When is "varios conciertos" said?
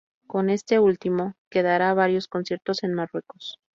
1.93-2.81